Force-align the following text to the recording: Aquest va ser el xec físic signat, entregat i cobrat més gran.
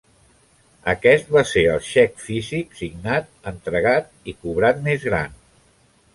Aquest 0.93 1.29
va 1.35 1.43
ser 1.49 1.63
el 1.73 1.83
xec 1.87 2.17
físic 2.23 2.73
signat, 2.81 3.29
entregat 3.53 4.11
i 4.33 4.37
cobrat 4.41 4.83
més 4.91 5.07
gran. 5.13 5.41